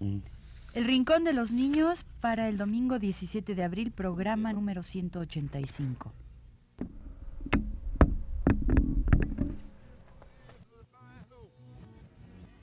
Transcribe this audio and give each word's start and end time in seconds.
El 0.00 0.84
Rincón 0.84 1.24
de 1.24 1.32
los 1.32 1.52
Niños 1.52 2.04
para 2.20 2.48
el 2.48 2.56
domingo 2.56 2.98
17 2.98 3.54
de 3.54 3.64
abril, 3.64 3.90
programa 3.90 4.52
número 4.52 4.82
185. 4.82 6.12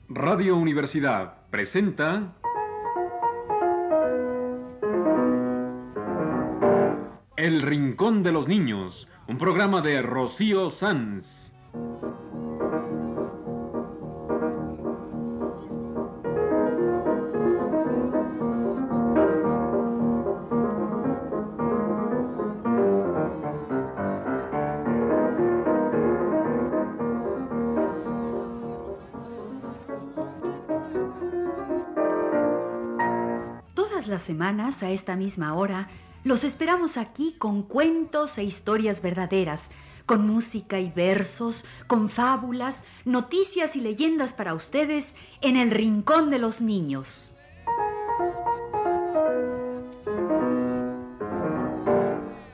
Radio 0.08 0.56
Universidad 0.56 1.34
presenta 1.50 2.32
El 7.36 7.60
Rincón 7.60 8.22
de 8.22 8.32
los 8.32 8.48
Niños, 8.48 9.06
un 9.28 9.36
programa 9.36 9.82
de 9.82 10.00
Rocío 10.00 10.70
Sanz. 10.70 11.45
Semanas, 34.46 34.80
a 34.84 34.90
esta 34.90 35.16
misma 35.16 35.54
hora, 35.54 35.88
los 36.22 36.44
esperamos 36.44 36.96
aquí 36.96 37.34
con 37.36 37.64
cuentos 37.64 38.38
e 38.38 38.44
historias 38.44 39.02
verdaderas, 39.02 39.70
con 40.06 40.24
música 40.24 40.78
y 40.78 40.88
versos, 40.92 41.64
con 41.88 42.08
fábulas, 42.08 42.84
noticias 43.04 43.74
y 43.74 43.80
leyendas 43.80 44.34
para 44.34 44.54
ustedes 44.54 45.16
en 45.40 45.56
el 45.56 45.72
Rincón 45.72 46.30
de 46.30 46.38
los 46.38 46.60
Niños. 46.60 47.34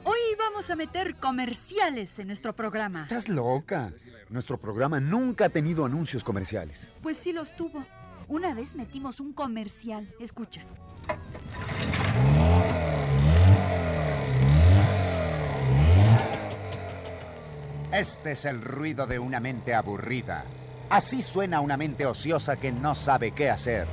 Hoy 0.04 0.20
vamos 0.38 0.70
a 0.70 0.76
meter 0.76 1.16
comerciales 1.16 2.18
en 2.18 2.28
nuestro 2.28 2.56
programa. 2.56 3.02
Estás 3.02 3.28
loca. 3.28 3.92
Nuestro 4.30 4.56
programa 4.56 4.98
nunca 4.98 5.44
ha 5.44 5.50
tenido 5.50 5.84
anuncios 5.84 6.24
comerciales. 6.24 6.88
Pues 7.02 7.18
sí 7.18 7.34
los 7.34 7.54
tuvo. 7.54 7.84
Una 8.28 8.54
vez 8.54 8.76
metimos 8.76 9.20
un 9.20 9.34
comercial. 9.34 10.08
Escucha. 10.18 10.64
Este 17.92 18.32
es 18.32 18.46
el 18.46 18.62
ruido 18.62 19.06
de 19.06 19.18
una 19.18 19.38
mente 19.38 19.74
aburrida. 19.74 20.44
Así 20.88 21.22
suena 21.22 21.60
una 21.60 21.76
mente 21.76 22.06
ociosa 22.06 22.56
que 22.56 22.72
no 22.72 22.94
sabe 22.94 23.32
qué 23.32 23.50
hacer. 23.50 23.86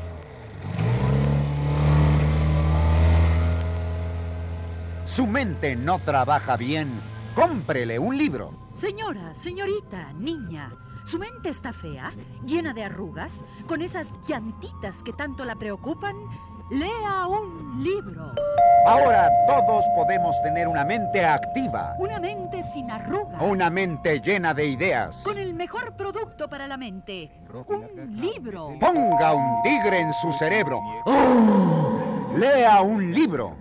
Su 5.06 5.28
mente 5.28 5.76
no 5.76 6.00
trabaja 6.00 6.56
bien. 6.56 7.02
Cómprele 7.36 8.00
un 8.00 8.18
libro. 8.18 8.54
Señora, 8.74 9.34
señorita, 9.34 10.14
niña, 10.14 10.72
¿su 11.04 11.20
mente 11.20 11.50
está 11.50 11.74
fea, 11.74 12.14
llena 12.46 12.74
de 12.74 12.84
arrugas, 12.84 13.44
con 13.68 13.82
esas 13.82 14.14
llantitas 14.28 15.04
que 15.04 15.12
tanto 15.12 15.46
la 15.46 15.56
preocupan? 15.56 16.16
Lea 16.70 17.26
un 17.26 17.84
libro. 17.84 18.32
Ahora 18.86 19.28
todos 19.48 19.84
podemos 19.96 20.40
tener 20.44 20.68
una 20.68 20.86
mente 20.86 21.26
activa. 21.26 21.96
Una 21.98 22.20
mente 22.20 22.62
sin 22.62 22.92
arrugas. 22.92 23.42
Una 23.42 23.72
mente 23.72 24.20
llena 24.20 24.54
de 24.54 24.68
ideas. 24.68 25.24
Con 25.24 25.40
el 25.40 25.56
mejor 25.56 25.94
producto 25.94 26.48
para 26.48 26.68
la 26.68 26.78
mente. 26.78 27.32
Un 27.68 28.22
libro. 28.22 28.76
Ponga 28.80 29.34
un 29.34 29.64
tigre 29.64 30.00
en 30.00 30.14
su 30.14 30.32
cerebro. 30.32 30.80
¡Oh! 31.06 32.36
Lea 32.38 32.82
un 32.82 33.12
libro. 33.12 33.58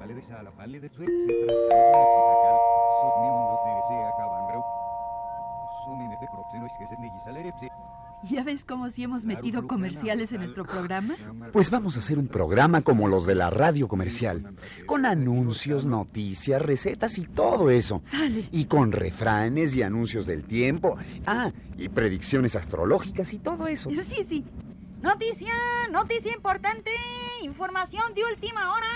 ¿Ya 8.30 8.42
ves 8.42 8.64
cómo 8.64 8.88
si 8.88 9.04
hemos 9.04 9.24
metido 9.24 9.66
comerciales 9.66 10.32
en 10.32 10.38
nuestro 10.38 10.64
programa? 10.64 11.16
Pues 11.52 11.70
vamos 11.70 11.96
a 11.96 12.00
hacer 12.00 12.18
un 12.18 12.28
programa 12.28 12.82
como 12.82 13.08
los 13.08 13.26
de 13.26 13.34
la 13.34 13.50
radio 13.50 13.88
comercial, 13.88 14.54
con 14.86 15.06
anuncios, 15.06 15.86
noticias, 15.86 16.60
recetas 16.60 17.18
y 17.18 17.24
todo 17.24 17.70
eso. 17.70 18.00
Sale. 18.04 18.48
Y 18.52 18.66
con 18.66 18.92
refranes 18.92 19.74
y 19.74 19.82
anuncios 19.82 20.26
del 20.26 20.44
tiempo. 20.44 20.96
Ah, 21.26 21.52
y 21.76 21.88
predicciones 21.88 22.56
astrológicas 22.56 23.32
y 23.32 23.38
todo 23.38 23.66
eso. 23.66 23.90
Sí, 23.90 24.26
sí. 24.28 24.44
Noticia, 25.00 25.54
noticia 25.92 26.32
importante, 26.34 26.90
información 27.42 28.14
de 28.14 28.24
última 28.24 28.72
hora. 28.72 28.86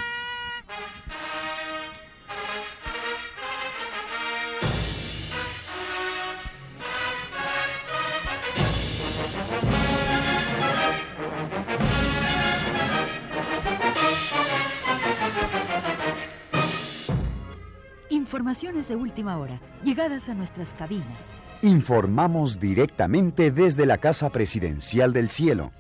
Informaciones 18.53 18.89
de 18.89 18.97
última 18.97 19.39
hora, 19.39 19.63
llegadas 19.83 20.29
a 20.29 20.35
nuestras 20.35 20.75
cabinas. 20.75 21.33
Informamos 21.63 22.61
directamente 22.61 23.51
desde 23.51 23.87
la 23.87 23.97
Casa 23.97 24.29
Presidencial 24.29 25.15
del 25.15 25.31
Cielo. 25.31 25.73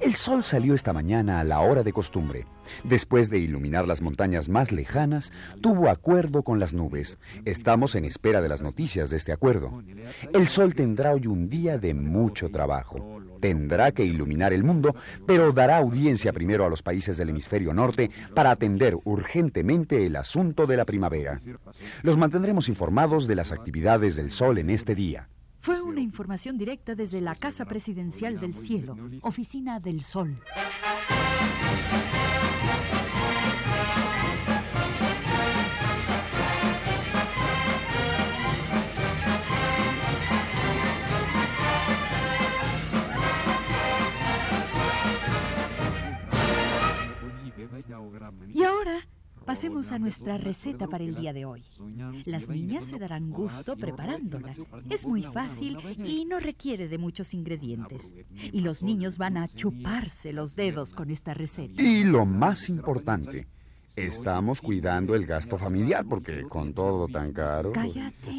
El 0.00 0.14
sol 0.14 0.44
salió 0.44 0.74
esta 0.74 0.92
mañana 0.92 1.40
a 1.40 1.44
la 1.44 1.60
hora 1.60 1.82
de 1.82 1.94
costumbre. 1.94 2.44
Después 2.84 3.30
de 3.30 3.38
iluminar 3.38 3.88
las 3.88 4.02
montañas 4.02 4.50
más 4.50 4.70
lejanas, 4.70 5.32
tuvo 5.62 5.88
acuerdo 5.88 6.42
con 6.42 6.58
las 6.58 6.74
nubes. 6.74 7.16
Estamos 7.46 7.94
en 7.94 8.04
espera 8.04 8.42
de 8.42 8.50
las 8.50 8.60
noticias 8.60 9.08
de 9.08 9.16
este 9.16 9.32
acuerdo. 9.32 9.82
El 10.34 10.46
sol 10.46 10.74
tendrá 10.74 11.12
hoy 11.12 11.26
un 11.26 11.48
día 11.48 11.78
de 11.78 11.94
mucho 11.94 12.50
trabajo. 12.50 13.19
Tendrá 13.40 13.92
que 13.92 14.04
iluminar 14.04 14.52
el 14.52 14.64
mundo, 14.64 14.94
pero 15.26 15.52
dará 15.52 15.78
audiencia 15.78 16.32
primero 16.32 16.64
a 16.64 16.70
los 16.70 16.82
países 16.82 17.16
del 17.16 17.30
hemisferio 17.30 17.72
norte 17.72 18.10
para 18.34 18.50
atender 18.50 18.96
urgentemente 19.04 20.06
el 20.06 20.16
asunto 20.16 20.66
de 20.66 20.76
la 20.76 20.84
primavera. 20.84 21.38
Los 22.02 22.16
mantendremos 22.16 22.68
informados 22.68 23.26
de 23.26 23.36
las 23.36 23.52
actividades 23.52 24.16
del 24.16 24.30
sol 24.30 24.58
en 24.58 24.70
este 24.70 24.94
día. 24.94 25.28
Fue 25.60 25.82
una 25.82 26.00
información 26.00 26.56
directa 26.56 26.94
desde 26.94 27.20
la 27.20 27.34
Casa 27.34 27.66
Presidencial 27.66 28.40
del 28.40 28.54
Cielo, 28.54 28.96
Oficina 29.20 29.78
del 29.78 30.02
Sol. 30.02 30.38
Y 48.52 48.62
ahora 48.64 49.00
pasemos 49.44 49.90
a 49.92 49.98
nuestra 49.98 50.38
receta 50.38 50.86
para 50.86 51.04
el 51.04 51.14
día 51.14 51.32
de 51.32 51.44
hoy. 51.44 51.64
Las 52.24 52.48
niñas 52.48 52.86
se 52.86 52.98
darán 52.98 53.30
gusto 53.30 53.76
preparándola. 53.76 54.52
Es 54.88 55.06
muy 55.06 55.22
fácil 55.22 55.78
y 56.04 56.24
no 56.24 56.40
requiere 56.40 56.88
de 56.88 56.98
muchos 56.98 57.34
ingredientes. 57.34 58.12
Y 58.52 58.60
los 58.60 58.82
niños 58.82 59.18
van 59.18 59.36
a 59.36 59.48
chuparse 59.48 60.32
los 60.32 60.56
dedos 60.56 60.94
con 60.94 61.10
esta 61.10 61.34
receta. 61.34 61.82
Y 61.82 62.04
lo 62.04 62.24
más 62.26 62.68
importante, 62.68 63.48
estamos 63.96 64.60
cuidando 64.60 65.14
el 65.14 65.26
gasto 65.26 65.58
familiar 65.58 66.04
porque 66.08 66.42
con 66.42 66.72
todo 66.72 67.08
tan 67.08 67.32
caro... 67.32 67.72
Cállate, 67.72 68.30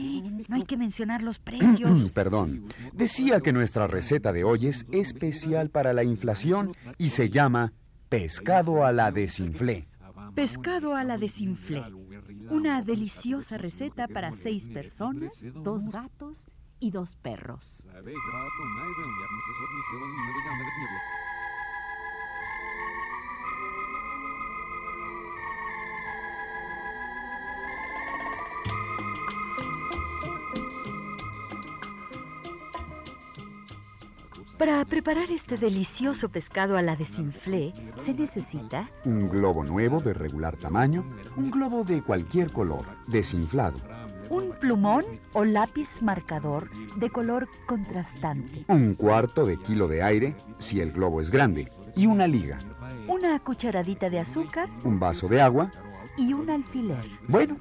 no 0.47 0.55
hay 0.55 0.63
que 0.63 0.77
mencionar 0.77 1.21
los 1.21 1.39
precios. 1.39 2.11
Perdón, 2.13 2.65
decía 2.93 3.41
que 3.41 3.51
nuestra 3.51 3.87
receta 3.87 4.31
de 4.31 4.43
hoy 4.43 4.67
es 4.67 4.85
especial 4.91 5.69
para 5.69 5.93
la 5.93 6.03
inflación 6.03 6.75
y 6.97 7.09
se 7.09 7.29
llama 7.29 7.73
pescado 8.11 8.83
a 8.83 8.91
la 8.91 9.09
desinflé. 9.09 9.87
Pescado 10.35 10.95
a 10.95 11.05
la 11.05 11.17
desinflé. 11.17 11.81
Una 12.49 12.81
deliciosa 12.81 13.57
receta 13.57 14.09
para 14.09 14.33
seis 14.33 14.67
personas, 14.67 15.45
dos 15.63 15.87
gatos 15.89 16.49
y 16.81 16.91
dos 16.91 17.15
perros. 17.15 17.87
Para 34.61 34.85
preparar 34.85 35.31
este 35.31 35.57
delicioso 35.57 36.29
pescado 36.29 36.77
a 36.77 36.83
la 36.83 36.95
desinflé, 36.95 37.73
se 37.97 38.13
necesita 38.13 38.91
Un 39.05 39.27
globo 39.27 39.63
nuevo 39.63 40.01
de 40.01 40.13
regular 40.13 40.55
tamaño, 40.55 41.03
un 41.35 41.49
globo 41.49 41.83
de 41.83 42.03
cualquier 42.03 42.51
color, 42.51 42.85
desinflado, 43.07 43.79
un 44.29 44.51
plumón 44.51 45.03
o 45.33 45.45
lápiz 45.45 46.03
marcador 46.03 46.69
de 46.95 47.09
color 47.09 47.47
contrastante, 47.65 48.63
un 48.67 48.93
cuarto 48.93 49.47
de 49.47 49.57
kilo 49.57 49.87
de 49.87 50.03
aire, 50.03 50.35
si 50.59 50.79
el 50.79 50.91
globo 50.91 51.21
es 51.21 51.31
grande, 51.31 51.71
y 51.95 52.05
una 52.05 52.27
liga, 52.27 52.59
una 53.07 53.39
cucharadita 53.39 54.11
de 54.11 54.19
azúcar 54.19 54.69
un 54.83 54.99
vaso 54.99 55.27
de 55.27 55.41
agua. 55.41 55.71
y 56.17 56.33
un 56.33 56.47
alfiler. 56.51 57.03
Bueno, 57.27 57.57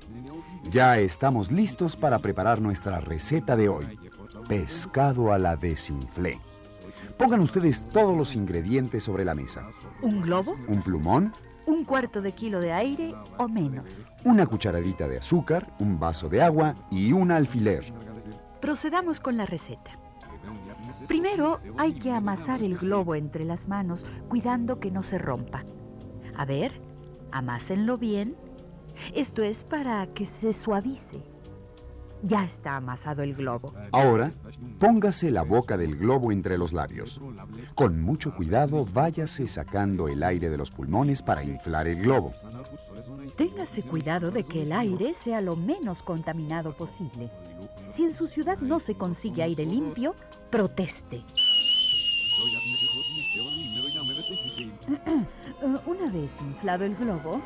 ya 0.71 0.99
estamos 0.99 1.51
listos 1.51 1.97
para 1.97 2.19
preparar 2.19 2.61
nuestra 2.61 3.01
receta 3.01 3.57
de 3.57 3.71
hoy. 3.71 3.99
Pescado 4.47 5.33
a 5.33 5.39
la 5.39 5.57
desinflé. 5.57 6.39
Pongan 7.21 7.41
ustedes 7.41 7.87
todos 7.91 8.17
los 8.17 8.35
ingredientes 8.35 9.05
sobre 9.05 9.27
la 9.27 9.35
mesa. 9.35 9.69
Un 10.01 10.23
globo, 10.23 10.57
Un 10.69 10.81
plumón, 10.81 11.35
un 11.67 11.85
cuarto 11.85 12.23
de 12.23 12.33
kilo 12.33 12.61
de 12.61 12.73
aire 12.73 13.15
o 13.37 13.47
menos. 13.47 14.07
una 14.25 14.47
cucharadita 14.47 15.07
de 15.07 15.19
azúcar, 15.19 15.71
un 15.81 16.01
vaso 16.01 16.31
de 16.31 16.41
agua 16.41 16.75
y 16.91 17.13
un 17.13 17.31
alfiler. 17.31 17.93
Procedamos 18.63 19.21
con 19.21 19.37
la 19.37 19.45
receta. 19.45 19.91
Primero 21.07 21.59
hay 21.77 21.93
que 21.93 22.11
amasar 22.11 22.63
el 22.63 22.79
globo 22.79 23.15
entre 23.15 23.45
las 23.45 23.69
manos, 23.69 24.07
cuidando 24.31 24.81
que 24.81 24.91
no 24.91 25.03
se 25.03 25.19
rompa. 25.19 25.65
A 26.35 26.47
ver, 26.47 26.73
amásenlo 27.33 27.99
bien. 27.99 28.35
Esto 29.15 29.43
es 29.43 29.63
para 29.63 30.07
que 30.15 30.25
se 30.25 30.55
suavice. 30.55 31.23
Ya 32.23 32.45
está 32.45 32.77
amasado 32.77 33.23
el 33.23 33.35
globo. 33.35 33.73
Ahora, 33.93 34.33
póngase 34.79 35.31
la 35.31 35.43
boca 35.43 35.77
del 35.77 35.97
globo 35.97 36.33
entre 36.33 36.59
los 36.59 36.73
labios. 36.73 37.21
Con 37.75 38.03
mucho 38.03 38.35
cuidado, 38.35 38.85
váyase 38.85 39.49
sacando 39.49 40.09
el 40.09 40.23
aire 40.23 40.51
de 40.51 40.59
los 40.59 40.71
pulmones 40.71 41.23
para 41.23 41.43
inflar 41.43 41.89
el 41.89 42.03
globo. 42.03 42.33
Téngase 43.37 43.83
cuidado 43.83 44.31
de 44.31 44.45
que 44.45 44.63
el 44.63 44.73
aire 44.73 45.15
sea 45.15 45.41
lo 45.41 45.57
menos 45.57 46.03
contaminado 46.03 46.77
posible. 46.77 47.31
Si 47.95 48.05
en 48.05 48.15
su 48.15 48.27
ciudad 48.27 48.59
no 48.59 48.81
se 48.81 48.95
consigue 48.95 49.43
aire 49.43 49.65
limpio, 49.65 50.15
proteste. 50.51 51.25
Una 55.87 56.11
vez 56.11 56.31
inflado 56.41 56.85
el 56.85 56.97
globo, 56.97 57.41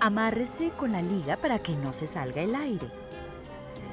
amárrese 0.00 0.70
con 0.70 0.92
la 0.92 1.02
liga 1.02 1.36
para 1.36 1.58
que 1.60 1.76
no 1.76 1.92
se 1.92 2.06
salga 2.06 2.42
el 2.42 2.54
aire. 2.54 2.86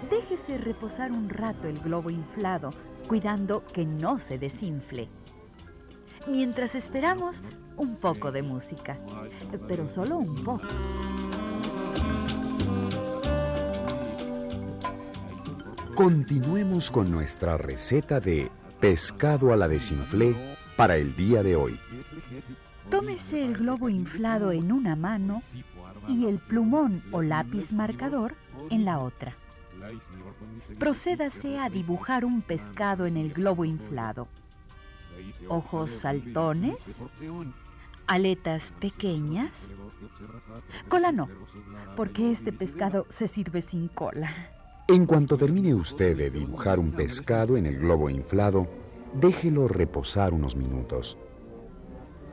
Déjese 0.09 0.57
reposar 0.57 1.11
un 1.11 1.29
rato 1.29 1.67
el 1.67 1.79
globo 1.79 2.09
inflado, 2.09 2.71
cuidando 3.07 3.63
que 3.73 3.85
no 3.85 4.19
se 4.19 4.37
desinfle. 4.37 5.09
Mientras 6.27 6.75
esperamos, 6.75 7.43
un 7.77 7.99
poco 7.99 8.31
de 8.31 8.41
música, 8.41 8.97
pero 9.67 9.87
solo 9.87 10.17
un 10.17 10.35
poco. 10.35 10.67
Continuemos 15.95 16.89
con 16.91 17.11
nuestra 17.11 17.57
receta 17.57 18.19
de 18.19 18.49
pescado 18.79 19.51
a 19.51 19.57
la 19.57 19.67
desinflé 19.67 20.33
para 20.77 20.95
el 20.95 21.13
día 21.15 21.43
de 21.43 21.57
hoy. 21.57 21.77
Tómese 22.89 23.43
el 23.43 23.57
globo 23.57 23.89
inflado 23.89 24.51
en 24.51 24.71
una 24.71 24.95
mano 24.95 25.41
y 26.07 26.25
el 26.25 26.39
plumón 26.39 27.01
o 27.11 27.21
lápiz 27.21 27.71
marcador 27.73 28.33
en 28.69 28.85
la 28.85 28.99
otra. 28.99 29.35
Procédase 30.77 31.57
a 31.59 31.69
dibujar 31.69 32.25
un 32.25 32.41
pescado 32.41 33.05
en 33.05 33.17
el 33.17 33.33
globo 33.33 33.65
inflado. 33.65 34.27
Ojos 35.47 35.91
saltones, 35.91 37.03
aletas 38.07 38.71
pequeñas. 38.79 39.75
Cola 40.87 41.11
no, 41.11 41.27
porque 41.95 42.31
este 42.31 42.51
pescado 42.51 43.05
se 43.09 43.27
sirve 43.27 43.61
sin 43.61 43.87
cola. 43.89 44.31
En 44.87 45.05
cuanto 45.05 45.37
termine 45.37 45.75
usted 45.75 46.17
de 46.17 46.29
dibujar 46.31 46.79
un 46.79 46.91
pescado 46.91 47.57
en 47.57 47.65
el 47.65 47.77
globo 47.77 48.09
inflado, 48.09 48.67
déjelo 49.13 49.67
reposar 49.67 50.33
unos 50.33 50.55
minutos. 50.55 51.17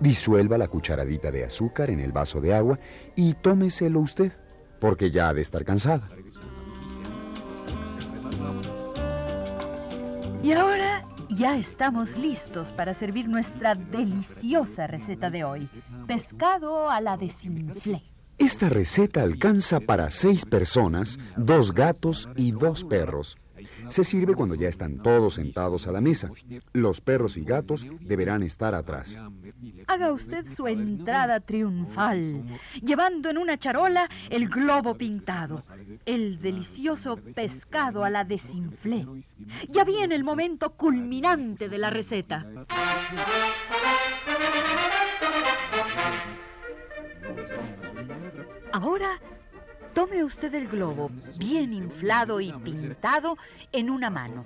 Disuelva 0.00 0.58
la 0.58 0.68
cucharadita 0.68 1.30
de 1.30 1.44
azúcar 1.44 1.90
en 1.90 2.00
el 2.00 2.12
vaso 2.12 2.40
de 2.40 2.54
agua 2.54 2.78
y 3.14 3.34
tómeselo 3.34 4.00
usted, 4.00 4.32
porque 4.80 5.10
ya 5.10 5.28
ha 5.28 5.34
de 5.34 5.42
estar 5.42 5.64
cansada. 5.64 6.08
Y 10.46 10.52
ahora 10.52 11.04
ya 11.28 11.56
estamos 11.56 12.16
listos 12.16 12.70
para 12.70 12.94
servir 12.94 13.28
nuestra 13.28 13.74
deliciosa 13.74 14.86
receta 14.86 15.28
de 15.28 15.42
hoy. 15.42 15.68
Pescado 16.06 16.88
a 16.88 17.00
la 17.00 17.16
desinflé. 17.16 18.04
Esta 18.38 18.68
receta 18.68 19.22
alcanza 19.22 19.80
para 19.80 20.08
seis 20.12 20.44
personas, 20.44 21.18
dos 21.36 21.72
gatos 21.72 22.28
y 22.36 22.52
dos 22.52 22.84
perros. 22.84 23.36
Se 23.88 24.04
sirve 24.04 24.34
cuando 24.34 24.54
ya 24.54 24.68
están 24.68 24.98
todos 24.98 25.34
sentados 25.34 25.86
a 25.86 25.92
la 25.92 26.00
mesa. 26.00 26.30
Los 26.72 27.00
perros 27.00 27.36
y 27.36 27.44
gatos 27.44 27.86
deberán 28.00 28.42
estar 28.42 28.74
atrás. 28.74 29.18
Haga 29.86 30.12
usted 30.12 30.46
su 30.54 30.66
entrada 30.66 31.40
triunfal, 31.40 32.44
llevando 32.82 33.30
en 33.30 33.38
una 33.38 33.58
charola 33.58 34.08
el 34.30 34.48
globo 34.48 34.94
pintado, 34.94 35.62
el 36.04 36.40
delicioso 36.40 37.16
pescado 37.16 38.04
a 38.04 38.10
la 38.10 38.24
desinflé. 38.24 39.06
Ya 39.68 39.84
viene 39.84 40.14
el 40.14 40.24
momento 40.24 40.70
culminante 40.72 41.68
de 41.68 41.78
la 41.78 41.90
receta. 41.90 42.46
Ahora 48.72 49.20
tome 49.96 50.22
usted 50.22 50.54
el 50.54 50.68
globo 50.68 51.10
bien 51.38 51.72
inflado 51.72 52.38
y 52.38 52.52
pintado 52.52 53.38
en 53.72 53.88
una 53.88 54.10
mano. 54.10 54.44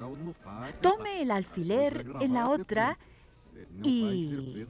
Tome 0.80 1.22
el 1.22 1.32
alfiler 1.32 2.06
en 2.20 2.34
la 2.34 2.48
otra 2.48 2.96
y 3.82 4.64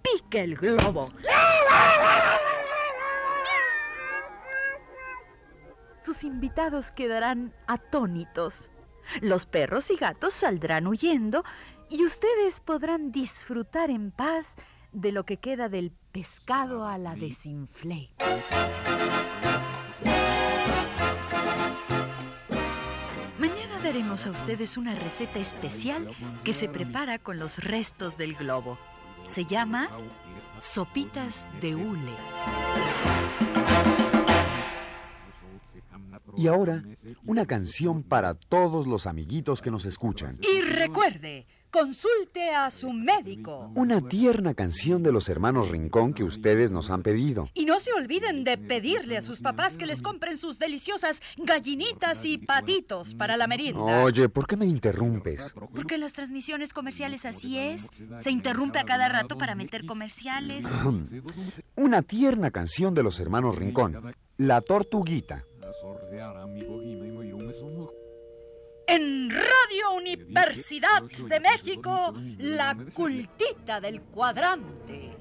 pique 0.00 0.40
el 0.40 0.56
globo. 0.56 1.12
Sus 6.02 6.24
invitados 6.24 6.90
quedarán 6.90 7.52
atónitos. 7.66 8.70
Los 9.20 9.44
perros 9.44 9.90
y 9.90 9.96
gatos 9.96 10.32
saldrán 10.32 10.86
huyendo 10.86 11.44
y 11.90 12.02
ustedes 12.02 12.60
podrán 12.60 13.12
disfrutar 13.12 13.90
en 13.90 14.10
paz 14.10 14.56
de 14.90 15.12
lo 15.12 15.24
que 15.26 15.36
queda 15.36 15.68
del 15.68 15.92
pescado 16.12 16.86
a 16.86 16.96
la 16.96 17.14
desinflé. 17.14 18.08
A 23.94 24.30
ustedes 24.30 24.76
una 24.76 24.92
receta 24.96 25.38
especial 25.38 26.08
que 26.42 26.52
se 26.52 26.68
prepara 26.68 27.20
con 27.20 27.38
los 27.38 27.62
restos 27.62 28.18
del 28.18 28.34
globo. 28.34 28.76
Se 29.26 29.44
llama 29.44 29.88
sopitas 30.58 31.46
de 31.60 31.76
hule. 31.76 32.12
Y 36.36 36.48
ahora, 36.48 36.82
una 37.24 37.46
canción 37.46 38.02
para 38.02 38.34
todos 38.34 38.88
los 38.88 39.06
amiguitos 39.06 39.62
que 39.62 39.70
nos 39.70 39.84
escuchan. 39.84 40.40
Y 40.42 40.60
recuerde, 40.62 41.46
consulte 41.74 42.50
a 42.50 42.70
su 42.70 42.92
médico. 42.92 43.72
Una 43.74 44.00
tierna 44.00 44.54
canción 44.54 45.02
de 45.02 45.10
los 45.10 45.28
hermanos 45.28 45.70
Rincón 45.70 46.14
que 46.14 46.22
ustedes 46.22 46.70
nos 46.70 46.88
han 46.88 47.02
pedido. 47.02 47.48
Y 47.52 47.64
no 47.64 47.80
se 47.80 47.92
olviden 47.92 48.44
de 48.44 48.56
pedirle 48.56 49.16
a 49.16 49.22
sus 49.22 49.40
papás 49.40 49.76
que 49.76 49.84
les 49.84 50.00
compren 50.00 50.38
sus 50.38 50.60
deliciosas 50.60 51.20
gallinitas 51.36 52.24
y 52.26 52.38
patitos 52.38 53.14
para 53.14 53.36
la 53.36 53.48
merienda. 53.48 54.04
Oye, 54.04 54.28
¿por 54.28 54.46
qué 54.46 54.56
me 54.56 54.66
interrumpes? 54.66 55.52
Porque 55.74 55.96
en 55.96 56.02
las 56.02 56.12
transmisiones 56.12 56.72
comerciales 56.72 57.24
así 57.24 57.58
es. 57.58 57.88
Se 58.20 58.30
interrumpe 58.30 58.78
a 58.78 58.84
cada 58.84 59.08
rato 59.08 59.36
para 59.36 59.56
meter 59.56 59.84
comerciales. 59.84 60.66
Una 61.74 62.02
tierna 62.02 62.52
canción 62.52 62.94
de 62.94 63.02
los 63.02 63.18
hermanos 63.18 63.56
Rincón. 63.56 64.14
La 64.36 64.60
Tortuguita. 64.60 65.44
En 68.86 69.30
Radio 69.30 69.92
Universidad 69.96 71.02
de 71.02 71.40
México, 71.40 72.14
la 72.38 72.76
cultita 72.94 73.80
del 73.80 74.02
cuadrante. 74.02 75.16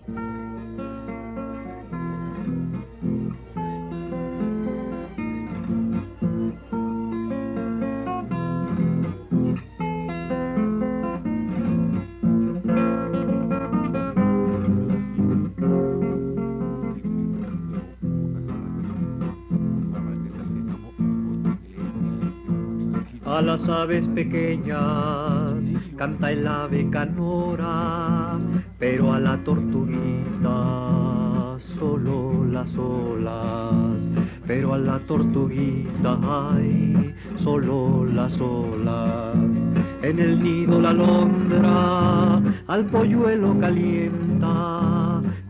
A 23.33 23.41
las 23.41 23.67
aves 23.67 24.05
pequeñas 24.13 25.55
canta 25.97 26.31
el 26.31 26.45
ave 26.45 26.87
canora, 26.91 28.33
pero 28.77 29.11
a 29.11 29.19
la 29.19 29.43
tortuguita 29.43 31.57
solo 31.79 32.45
las 32.45 32.77
olas, 32.77 34.07
pero 34.45 34.75
a 34.75 34.77
la 34.77 34.99
tortuguita 34.99 36.51
hay 36.51 37.15
solo 37.39 38.05
las 38.05 38.39
olas. 38.39 39.35
En 40.03 40.19
el 40.19 40.43
nido 40.43 40.79
la 40.79 40.91
alondra 40.91 42.39
al 42.67 42.85
polluelo 42.85 43.59
calienta 43.59 44.93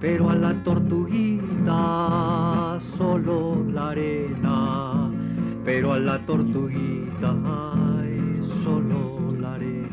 pero 0.03 0.29
a 0.29 0.35
la 0.35 0.53
tortuguita 0.65 2.77
solo 2.97 3.63
la 3.71 3.91
arena, 3.91 4.92
pero 5.63 5.93
a 5.93 5.99
la 5.99 6.19
tortuguita 6.25 7.35
ay, 7.45 8.41
solo 8.63 9.31
la 9.39 9.53
arena. 9.53 9.83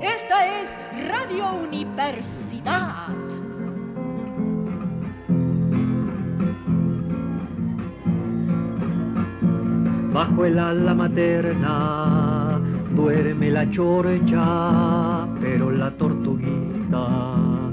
Esta 0.00 0.60
es 0.60 0.78
Radio 1.08 1.52
Universidad. 1.68 3.08
Bajo 10.12 10.44
el 10.46 10.58
ala 10.58 10.94
materna 10.94 12.27
duerme 12.94 13.50
la 13.50 13.70
chorcha, 13.70 15.26
pero 15.40 15.70
la 15.70 15.90
tortuguita 15.90 17.68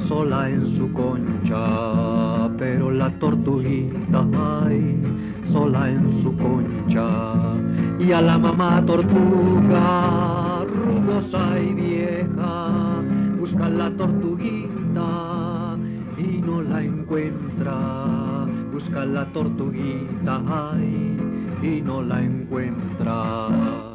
sola 0.00 0.48
en 0.50 0.66
su 0.74 0.92
concha, 0.92 2.48
pero 2.58 2.90
la 2.90 3.10
tortuguita 3.18 4.26
ay, 4.64 4.96
sola 5.52 5.90
en 5.90 6.22
su 6.22 6.36
concha. 6.36 7.06
Y 7.98 8.12
a 8.12 8.20
la 8.20 8.38
mamá 8.38 8.82
tortuga, 8.86 10.64
rugosa 10.64 11.60
y 11.60 11.74
vieja, 11.74 13.02
busca 13.38 13.68
la 13.68 13.90
tortuguita 13.90 15.76
y 16.16 16.40
no 16.40 16.62
la 16.62 16.82
encuentra. 16.82 18.46
Busca 18.72 19.04
la 19.04 19.26
tortuguita 19.26 20.42
ay, 20.48 21.16
y 21.62 21.80
no 21.82 22.02
la 22.02 22.22
encuentra. 22.22 23.89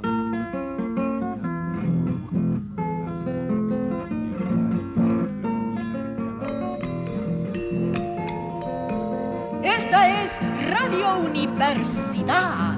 Universidad. 10.86 12.77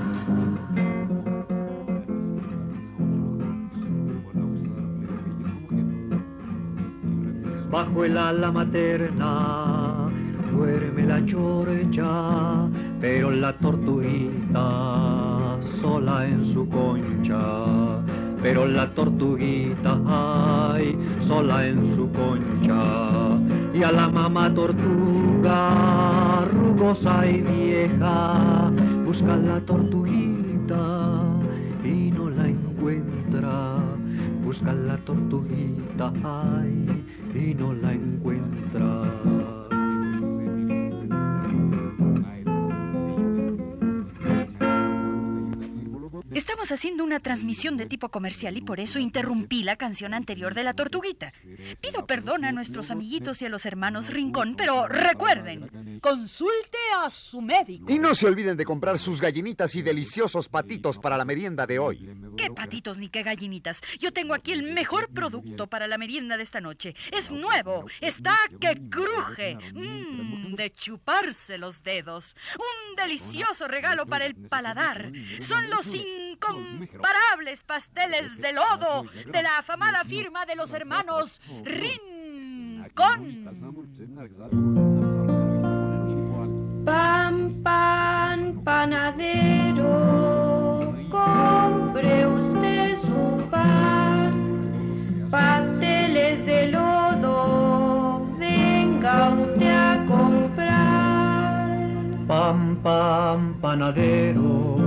Bajo 7.70 8.06
el 8.06 8.18
ala 8.18 8.52
materna 8.52 10.10
duerme 10.52 11.04
la 11.04 11.26
chorcha, 11.26 12.70
pero 13.02 13.32
la 13.32 13.58
tortuguita 13.58 15.58
sola 15.82 16.26
en 16.26 16.46
su 16.46 16.68
concha. 16.70 17.42
Pero 18.42 18.68
la 18.68 18.88
tortuguita, 18.94 20.00
ay, 20.08 20.98
sola 21.20 21.68
en 21.68 21.94
su 21.94 22.10
concha. 22.12 23.07
Y 23.78 23.84
a 23.84 23.92
la 23.92 24.10
mamá 24.10 24.52
tortuga, 24.52 25.56
rugosa 26.52 27.28
y 27.28 27.42
vieja, 27.42 28.72
busca 29.06 29.36
la 29.36 29.62
tortuguita 29.62 31.22
y 31.84 32.10
no 32.10 32.32
la 32.32 32.48
encuentra. 32.48 33.76
Busca 34.44 34.74
la 34.74 34.98
tortuguita, 34.98 36.12
ay, 36.24 37.06
y 37.36 37.54
no 37.54 37.72
la 37.74 37.94
encuentra. 37.94 39.37
Haciendo 46.78 47.04
una 47.04 47.20
transmisión 47.20 47.76
de 47.76 47.88
tipo 47.88 48.10
comercial 48.10 48.56
y 48.56 48.62
por 48.62 48.80
eso 48.80 49.00
interrumpí 49.00 49.64
la 49.64 49.78
canción 49.78 50.14
anterior 50.14 50.54
de 50.54 50.64
la 50.64 50.74
tortuguita. 50.74 51.34
Pido 51.82 52.06
perdón 52.06 52.46
a 52.46 52.52
nuestros 52.52 52.92
amiguitos 52.92 53.42
y 53.42 53.46
a 53.46 53.50
los 53.50 53.66
hermanos 53.66 54.12
Rincón, 54.12 54.54
pero 54.56 54.88
recuerden, 54.88 56.00
consulte 56.02 56.78
a 57.04 57.10
su 57.10 57.42
médico. 57.42 57.92
Y 57.92 57.98
no 57.98 58.14
se 58.14 58.28
olviden 58.28 58.56
de 58.56 58.64
comprar 58.64 59.00
sus 59.00 59.20
gallinitas 59.20 59.74
y 59.74 59.82
deliciosos 59.82 60.50
patitos 60.50 61.00
para 61.00 61.18
la 61.18 61.26
merienda 61.26 61.66
de 61.66 61.80
hoy. 61.80 62.08
¿Qué 62.38 62.52
patitos 62.52 63.00
ni 63.00 63.10
qué 63.10 63.24
gallinitas? 63.24 63.82
Yo 64.00 64.14
tengo 64.14 64.36
aquí 64.36 64.52
el 64.52 64.62
mejor 64.62 65.10
producto 65.10 65.66
para 65.66 65.88
la 65.88 65.98
merienda 65.98 66.38
de 66.38 66.44
esta 66.44 66.62
noche. 66.62 66.96
Es 67.12 67.32
nuevo, 67.32 67.88
está 68.02 68.38
que 68.60 68.80
cruje. 68.88 69.58
Mmm, 69.74 70.54
de 70.54 70.70
chuparse 70.70 71.58
los 71.58 71.82
dedos. 71.82 72.36
Un 72.58 72.96
delicioso 72.96 73.68
regalo 73.68 74.06
para 74.06 74.26
el 74.26 74.36
paladar. 74.36 75.12
Son 75.42 75.70
los 75.72 75.86
incomparables 76.38 77.64
pasteles 77.64 78.38
de 78.38 78.54
lodo 78.54 79.06
de 79.26 79.42
la 79.42 79.58
afamada 79.60 80.04
firma 80.04 80.46
de 80.46 80.56
los 80.56 80.72
hermanos 80.74 81.42
Rincón. 81.64 83.18
Pan, 86.86 87.54
pan, 87.64 88.62
panadero, 88.64 89.86
compre 91.10 92.26
usted 92.26 92.98
su 93.02 93.50
pan. 93.50 95.28
Pasteles 95.30 96.46
de 96.46 96.68
lodo, 96.72 98.26
venga 98.40 99.32
usted 99.32 99.70
a 99.70 100.06
comprar. 100.08 101.68
Pam, 102.26 102.78
pam, 102.82 103.54
panadero, 103.60 104.87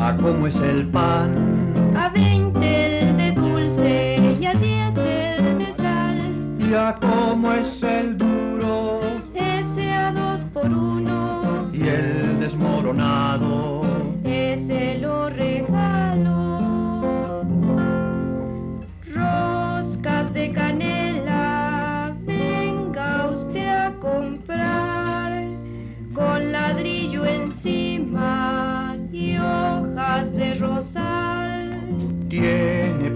¿a 0.00 0.16
cómo 0.16 0.46
es 0.46 0.60
el 0.60 0.86
pan? 0.86 1.94
A 1.96 2.08
veinte 2.08 3.10
el 3.10 3.16
de 3.16 3.32
dulce 3.32 4.36
y 4.40 4.46
a 4.46 4.54
diez 4.54 4.96
el 4.96 5.58
de 5.58 5.72
sal. 5.72 6.16
¿Y 6.58 6.74
a 6.74 6.98
cómo 7.00 7.52
es 7.52 7.82
el 7.82 8.16
duro? 8.16 8.27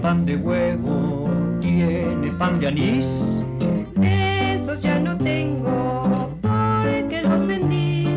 Pan 0.03 0.25
de 0.25 0.35
huevo, 0.35 1.29
tiene 1.61 2.29
pan 2.37 2.59
de 2.59 2.67
anís. 2.67 3.07
Esos 4.01 4.81
ya 4.81 4.99
no 4.99 5.17
tengo 5.17 6.29
porque 6.41 7.21
los 7.23 7.47
vendí. 7.47 8.09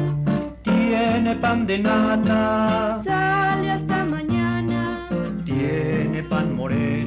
Tiene 0.64 1.36
pan 1.36 1.64
de 1.64 1.78
nata, 1.78 3.00
Sale 3.04 3.70
hasta 3.70 4.04
mañana. 4.04 5.08
tiene 5.44 6.24
pan 6.24 6.56
moreno. 6.56 7.05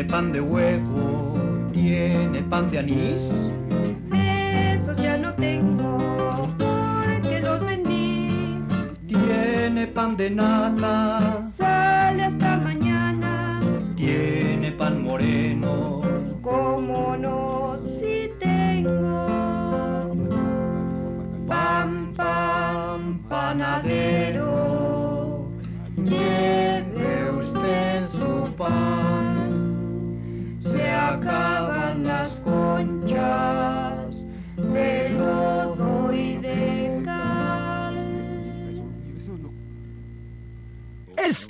Tiene 0.00 0.12
pan 0.12 0.32
de 0.32 0.40
huevo, 0.40 1.34
tiene 1.74 2.40
pan 2.44 2.70
de 2.70 2.78
anís. 2.78 3.50
Esos 4.10 4.96
ya 4.96 5.18
no 5.18 5.34
tengo 5.34 6.48
porque 6.56 7.40
los 7.40 7.62
vendí. 7.66 8.56
Tiene 9.06 9.86
pan 9.88 10.16
de 10.16 10.30
nata, 10.30 11.44
Sale 11.44 12.24
hasta 12.24 12.56
mañana. 12.56 13.60
tiene 13.94 14.72
pan 14.72 15.04
moreno. 15.04 16.00
¿Cómo 16.40 17.14
no? 17.18 17.76
Si 17.98 18.30
tengo. 18.38 19.26
Pam, 21.46 22.14
pam, 22.16 23.18
panadero, 23.28 24.49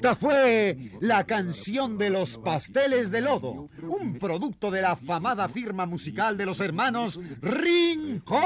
Esta 0.00 0.14
fue 0.14 0.92
la 1.00 1.24
canción 1.24 1.98
de 1.98 2.08
los 2.08 2.38
pasteles 2.38 3.10
de 3.10 3.20
lodo, 3.20 3.68
un 3.82 4.18
producto 4.18 4.70
de 4.70 4.80
la 4.80 4.92
afamada 4.92 5.46
firma 5.50 5.84
musical 5.84 6.38
de 6.38 6.46
los 6.46 6.58
hermanos 6.60 7.20
Rincón. 7.42 8.40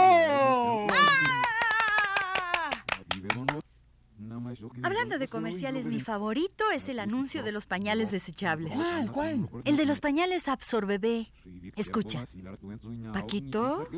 Hablando 4.83 5.17
de 5.17 5.29
comerciales, 5.29 5.87
mi 5.87 6.01
favorito 6.01 6.65
es 6.75 6.89
el 6.89 6.99
anuncio 6.99 7.45
de 7.45 7.53
los 7.53 7.67
pañales 7.67 8.11
desechables. 8.11 8.75
¿Cuál, 8.75 9.13
cuál? 9.13 9.49
El 9.65 9.77
de 9.77 9.87
los 9.87 10.01
pañales 10.01 10.49
Absorbebé. 10.49 11.29
Escucha. 11.77 12.25
Paquito, 13.13 13.89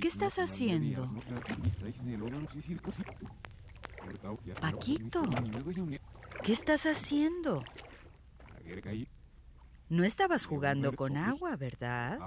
¿qué 0.00 0.08
estás 0.08 0.38
haciendo? 0.38 1.12
Paquito, 4.62 5.22
¿qué 6.48 6.54
estás 6.54 6.86
haciendo? 6.86 7.62
No 9.90 10.02
estabas 10.02 10.46
jugando 10.46 10.94
con 10.94 11.18
agua, 11.18 11.56
¿verdad? 11.56 12.18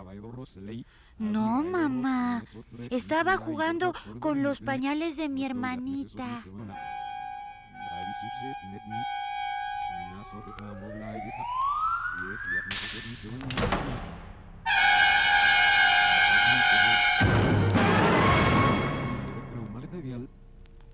No, 1.17 1.63
mamá. 1.63 2.43
Estaba 2.91 3.37
jugando 3.37 3.93
con 4.19 4.43
los 4.43 4.59
pañales 4.59 5.17
de 5.17 5.27
mi 5.27 5.43
hermanita. 5.43 6.43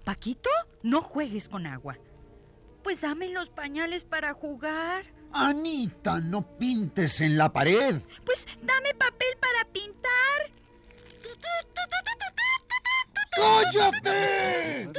Paquito, 0.06 0.50
no 0.82 1.02
juegues 1.02 1.50
con 1.50 1.68
agua. 1.68 1.98
Pues 2.88 3.02
dame 3.02 3.28
los 3.28 3.50
pañales 3.50 4.06
para 4.06 4.34
jugar. 4.34 5.04
Anita, 5.34 6.22
no 6.22 6.58
pintes 6.58 7.20
en 7.20 7.38
la 7.38 7.52
pared. 7.52 7.98
Pues 8.24 8.48
dame 8.62 8.94
papel 8.94 9.28
para 9.42 9.70
pintar. 9.74 10.10
¡Cállate! 13.36 14.90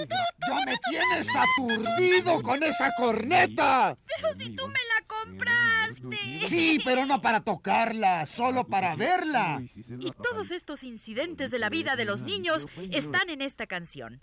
¡Ya 0.47 0.67
me 0.67 0.77
tienes 0.91 1.29
aturdido 1.35 2.43
con 2.43 2.63
esa 2.63 2.93
corneta! 2.99 3.97
Pero 4.05 4.35
si 4.37 4.55
tú 4.55 4.69
me 4.69 4.75
la 4.75 5.07
compraste. 5.07 6.47
Sí, 6.47 6.81
pero 6.85 7.07
no 7.07 7.23
para 7.23 7.41
tocarla, 7.41 8.27
solo 8.27 8.67
para 8.67 8.97
verla. 8.97 9.63
Y 9.63 10.13
todos 10.13 10.51
estos 10.51 10.85
incidentes 10.85 11.51
de 11.51 11.59
la 11.59 11.71
vida 11.71 11.97
de 11.97 12.05
los 12.05 12.21
niños 12.21 12.67
están 12.91 13.31
en 13.31 13.41
esta 13.41 13.67
canción. 13.67 14.23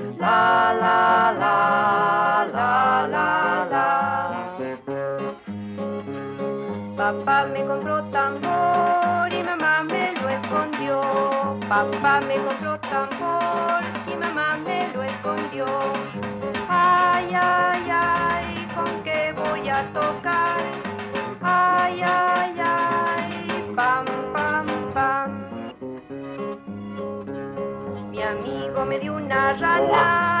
Papá 7.31 7.45
me 7.45 7.65
compró 7.65 8.03
tambor 8.11 9.31
y 9.31 9.41
mamá 9.41 9.83
me 9.83 10.11
lo 10.21 10.27
escondió. 10.27 11.01
Papá 11.69 12.19
me 12.19 12.35
compró 12.43 12.77
tambor 12.81 13.83
y 14.05 14.15
mamá 14.17 14.57
me 14.57 14.89
lo 14.93 15.01
escondió. 15.01 15.65
Ay, 16.67 17.33
ay, 17.33 17.89
ay, 17.89 18.67
¿con 18.75 19.01
qué 19.03 19.33
voy 19.33 19.69
a 19.69 19.85
tocar? 19.93 20.59
Ay, 21.41 22.01
ay, 22.03 22.59
ay, 22.59 23.73
pam, 23.77 24.05
pam, 24.33 24.67
pam. 24.93 25.31
Mi 28.09 28.21
amigo 28.21 28.85
me 28.85 28.99
dio 28.99 29.15
una 29.15 29.53
rana, 29.53 30.40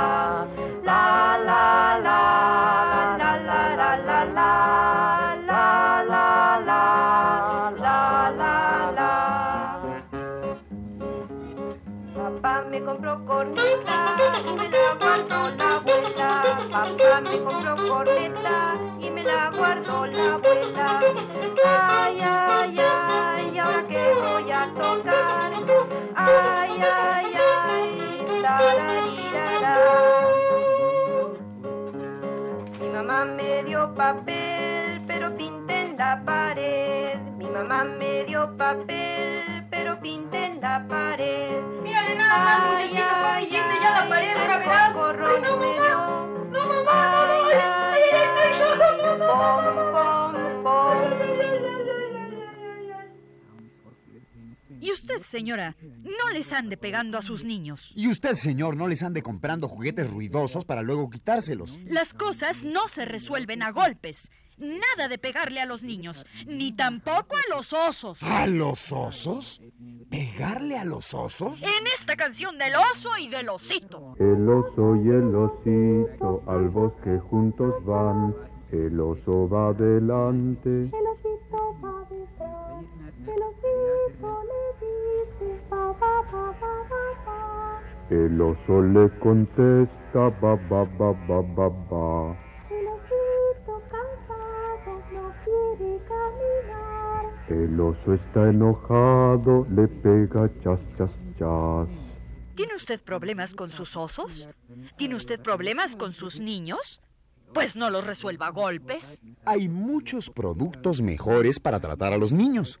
la 20.13 20.33
abuela. 20.35 20.99
Ay, 21.65 22.17
ay, 22.21 22.79
ay, 22.79 23.57
ahora 23.59 23.83
que 23.87 24.13
voy 24.21 24.51
a 24.51 24.65
tocar. 24.79 25.51
Ay, 26.15 26.81
ay, 26.81 27.33
ay, 27.69 28.25
tararirara. 28.41 29.77
Mi 32.79 32.89
mamá 32.89 33.25
me 33.25 33.63
dio 33.63 33.93
papel, 33.95 35.01
pero 35.07 35.35
pinté 35.35 35.81
en 35.81 35.97
la 35.97 36.21
pared. 36.25 37.19
Mi 37.37 37.45
mamá 37.49 37.83
me 37.83 38.25
dio 38.25 38.55
papel, 38.57 39.65
pero 39.69 39.99
pinté 39.99 40.45
en 40.45 40.61
la 40.61 40.85
pared. 40.87 41.61
Mírale 41.83 42.15
nada 42.15 42.37
más, 42.43 42.71
muchachito, 42.71 43.07
cómo 43.09 43.39
hiciste 43.39 43.75
ya 43.81 44.01
la 44.01 44.09
pared, 44.09 44.93
socorro, 44.93 45.27
Ay, 45.27 45.41
no, 45.41 45.57
me 45.57 46.10
Y 54.81 54.91
usted, 54.91 55.21
señora, 55.21 55.75
no 55.81 56.29
les 56.33 56.51
ande 56.53 56.75
pegando 56.75 57.19
a 57.19 57.21
sus 57.21 57.43
niños. 57.43 57.93
Y 57.95 58.07
usted, 58.07 58.35
señor, 58.35 58.75
no 58.75 58.87
les 58.87 59.03
ande 59.03 59.21
comprando 59.21 59.69
juguetes 59.69 60.09
ruidosos 60.09 60.65
para 60.65 60.81
luego 60.81 61.09
quitárselos. 61.11 61.79
Las 61.85 62.15
cosas 62.15 62.65
no 62.65 62.87
se 62.87 63.05
resuelven 63.05 63.61
a 63.61 63.71
golpes. 63.71 64.31
Nada 64.57 65.07
de 65.07 65.17
pegarle 65.17 65.61
a 65.61 65.65
los 65.65 65.83
niños, 65.83 66.25
ni 66.45 66.71
tampoco 66.71 67.35
a 67.35 67.55
los 67.55 67.73
osos. 67.73 68.21
¿A 68.23 68.47
los 68.47 68.91
osos? 68.91 69.61
¿Pegarle 70.09 70.77
a 70.77 70.85
los 70.85 71.13
osos? 71.13 71.61
En 71.63 71.87
esta 71.93 72.15
canción 72.15 72.57
del 72.57 72.73
oso 72.75 73.17
y 73.19 73.27
del 73.27 73.49
osito. 73.49 74.15
El 74.19 74.49
oso 74.49 74.95
y 74.97 75.09
el 75.09 75.35
osito 75.35 76.43
al 76.47 76.69
bosque 76.69 77.17
juntos 77.29 77.73
van. 77.85 78.35
El 78.71 78.97
oso 79.01 79.49
va 79.49 79.67
adelante. 79.69 80.69
El 80.69 81.07
osito 81.13 81.75
va 81.83 82.07
detrás, 82.09 82.85
el 83.27 83.41
osito 83.43 84.43
le 84.49 84.63
dice 84.79 85.61
ba 85.69 85.91
ba 85.99 86.21
ba 86.31 86.55
ba 86.61 86.73
ba 86.89 87.05
ba. 87.25 87.81
El 88.09 88.39
oso 88.39 88.81
le 88.81 89.09
contesta 89.19 90.29
ba 90.41 90.55
ba 90.69 90.85
ba 90.85 91.11
ba 91.27 91.41
ba 91.41 91.69
ba. 91.89 92.37
El 92.69 92.87
osito 92.87 93.81
cansado 93.91 94.93
no 95.11 95.33
quiere 95.43 95.99
caminar. 96.07 97.25
El 97.49 97.77
oso 97.81 98.13
está 98.13 98.49
enojado, 98.49 99.67
le 99.69 99.89
pega 99.89 100.49
chas 100.63 100.79
chas 100.97 101.11
chas. 101.37 101.89
¿Tiene 102.55 102.75
usted 102.75 103.01
problemas 103.01 103.53
con 103.53 103.69
sus 103.69 103.97
osos? 103.97 104.47
¿Tiene 104.95 105.15
usted 105.15 105.41
problemas 105.41 105.97
con 105.97 106.13
sus 106.13 106.39
niños? 106.39 107.01
Pues 107.53 107.75
no 107.75 107.89
los 107.89 108.05
resuelva 108.05 108.47
a 108.47 108.51
golpes. 108.51 109.21
Hay 109.45 109.67
muchos 109.67 110.29
productos 110.29 111.01
mejores 111.01 111.59
para 111.59 111.79
tratar 111.79 112.13
a 112.13 112.17
los 112.17 112.31
niños. 112.31 112.79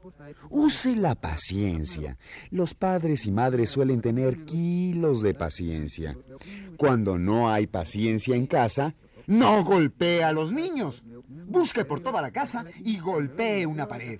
Use 0.49 0.95
la 0.95 1.15
paciencia. 1.15 2.17
Los 2.49 2.73
padres 2.73 3.25
y 3.25 3.31
madres 3.31 3.69
suelen 3.69 4.01
tener 4.01 4.45
kilos 4.45 5.21
de 5.21 5.33
paciencia. 5.33 6.17
Cuando 6.77 7.17
no 7.17 7.51
hay 7.51 7.67
paciencia 7.67 8.35
en 8.35 8.47
casa, 8.47 8.95
no 9.27 9.63
golpee 9.63 10.23
a 10.23 10.31
los 10.31 10.51
niños. 10.51 11.03
Busque 11.27 11.85
por 11.85 11.99
toda 11.99 12.21
la 12.21 12.31
casa 12.31 12.65
y 12.79 12.99
golpee 12.99 13.65
una 13.65 13.87
pared. 13.87 14.19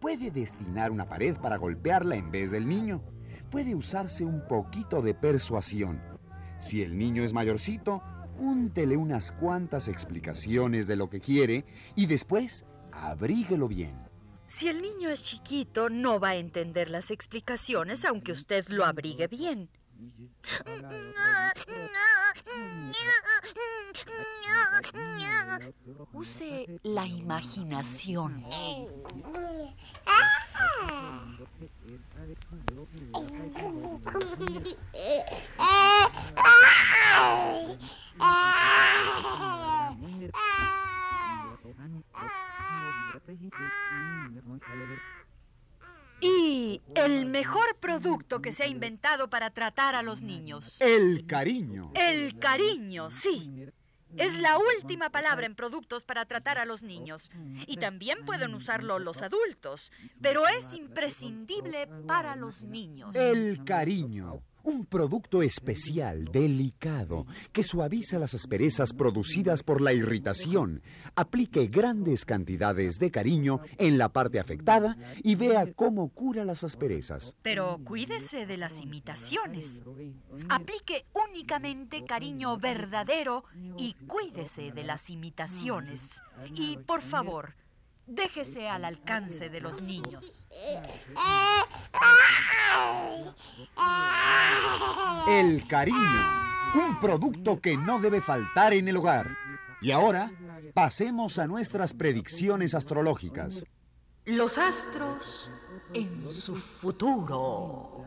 Puede 0.00 0.30
destinar 0.30 0.90
una 0.90 1.08
pared 1.08 1.36
para 1.36 1.56
golpearla 1.56 2.16
en 2.16 2.30
vez 2.30 2.50
del 2.50 2.66
niño. 2.66 3.02
Puede 3.50 3.74
usarse 3.74 4.24
un 4.24 4.46
poquito 4.46 5.02
de 5.02 5.14
persuasión. 5.14 6.00
Si 6.58 6.82
el 6.82 6.96
niño 6.96 7.22
es 7.24 7.32
mayorcito, 7.32 8.02
úntele 8.40 8.96
unas 8.96 9.30
cuantas 9.30 9.86
explicaciones 9.86 10.86
de 10.86 10.96
lo 10.96 11.10
que 11.10 11.20
quiere 11.20 11.64
y 11.94 12.06
después 12.06 12.64
abríguelo 12.90 13.68
bien. 13.68 13.94
Si 14.46 14.68
el 14.68 14.82
niño 14.82 15.10
es 15.10 15.22
chiquito, 15.22 15.88
no 15.90 16.18
va 16.18 16.30
a 16.30 16.36
entender 16.36 16.90
las 16.90 17.10
explicaciones 17.10 18.04
aunque 18.04 18.32
usted 18.32 18.66
lo 18.68 18.84
abrigue 18.84 19.28
bien. 19.28 19.68
Use 26.12 26.80
la 26.82 27.06
imaginación. 27.06 28.44
Y 46.22 46.82
el 46.94 47.26
mejor 47.26 47.76
producto 47.80 48.39
que 48.50 48.56
se 48.56 48.64
ha 48.64 48.66
inventado 48.66 49.30
para 49.30 49.50
tratar 49.50 49.94
a 49.94 50.02
los 50.02 50.22
niños. 50.22 50.80
El 50.80 51.24
cariño. 51.24 51.92
El 51.94 52.36
cariño, 52.40 53.08
sí. 53.08 53.66
Es 54.16 54.36
la 54.40 54.58
última 54.58 55.10
palabra 55.10 55.46
en 55.46 55.54
productos 55.54 56.02
para 56.02 56.24
tratar 56.24 56.58
a 56.58 56.64
los 56.64 56.82
niños. 56.82 57.30
Y 57.68 57.76
también 57.76 58.24
pueden 58.24 58.52
usarlo 58.54 58.98
los 58.98 59.22
adultos. 59.22 59.92
Pero 60.20 60.48
es 60.48 60.74
imprescindible 60.74 61.86
para 62.08 62.34
los 62.34 62.64
niños. 62.64 63.14
El 63.14 63.62
cariño. 63.62 64.42
Un 64.62 64.86
producto 64.86 65.42
especial, 65.42 66.24
delicado, 66.26 67.26
que 67.52 67.62
suaviza 67.62 68.18
las 68.18 68.34
asperezas 68.34 68.92
producidas 68.92 69.62
por 69.62 69.80
la 69.80 69.92
irritación. 69.92 70.82
Aplique 71.14 71.66
grandes 71.66 72.24
cantidades 72.24 72.98
de 72.98 73.10
cariño 73.10 73.60
en 73.78 73.98
la 73.98 74.10
parte 74.10 74.38
afectada 74.38 74.96
y 75.22 75.34
vea 75.34 75.72
cómo 75.74 76.08
cura 76.08 76.44
las 76.44 76.64
asperezas. 76.64 77.36
Pero 77.42 77.80
cuídese 77.84 78.46
de 78.46 78.56
las 78.56 78.80
imitaciones. 78.80 79.82
Aplique 80.48 81.06
únicamente 81.28 82.04
cariño 82.04 82.58
verdadero 82.58 83.44
y 83.78 83.94
cuídese 84.06 84.72
de 84.72 84.84
las 84.84 85.10
imitaciones. 85.10 86.22
Y 86.54 86.78
por 86.78 87.02
favor, 87.02 87.54
déjese 88.10 88.68
al 88.68 88.84
alcance 88.84 89.48
de 89.48 89.60
los 89.60 89.80
niños. 89.80 90.46
El 95.28 95.66
cariño, 95.68 95.98
un 96.74 97.00
producto 97.00 97.60
que 97.60 97.76
no 97.76 98.00
debe 98.00 98.20
faltar 98.20 98.74
en 98.74 98.88
el 98.88 98.96
hogar. 98.96 99.36
Y 99.80 99.92
ahora, 99.92 100.30
pasemos 100.74 101.38
a 101.38 101.46
nuestras 101.46 101.94
predicciones 101.94 102.74
astrológicas. 102.74 103.64
Los 104.26 104.58
astros 104.58 105.50
en 105.94 106.32
su 106.32 106.56
futuro. 106.56 108.04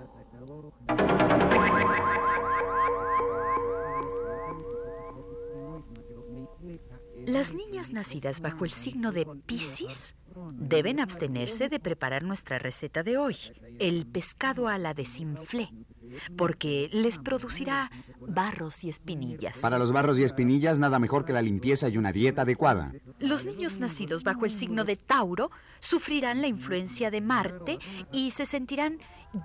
Las 7.26 7.54
niñas 7.54 7.92
nacidas 7.92 8.42
bajo 8.42 8.66
el 8.66 8.72
signo 8.72 9.12
de 9.12 9.26
Piscis 9.46 10.16
deben 10.54 11.00
abstenerse 11.00 11.70
de 11.70 11.80
preparar 11.80 12.24
nuestra 12.24 12.60
receta 12.60 13.04
de 13.04 13.18
hoy, 13.18 13.38
el 13.80 14.06
pescado 14.06 14.68
a 14.68 14.78
la 14.78 14.94
desinflé, 14.94 15.70
porque 16.38 16.90
les 16.92 17.20
producirá 17.20 17.92
barros 18.20 18.84
y 18.84 18.90
espinillas. 18.90 19.60
Para 19.60 19.78
los 19.80 19.92
barros 19.92 20.20
y 20.20 20.24
espinillas, 20.24 20.80
nada 20.80 21.00
mejor 21.00 21.26
que 21.26 21.34
la 21.34 21.42
limpieza 21.42 21.90
y 21.90 21.98
una 21.98 22.12
dieta 22.12 22.44
adecuada. 22.44 22.94
Los 23.20 23.46
niños 23.46 23.80
nacidos 23.80 24.24
bajo 24.24 24.46
el 24.46 24.52
signo 24.52 24.84
de 24.84 24.96
Tauro 24.96 25.52
sufrirán 25.80 26.42
la 26.42 26.48
influencia 26.48 27.12
de 27.12 27.22
Marte 27.22 27.80
y 28.12 28.32
se 28.32 28.46
sentirán 28.46 29.00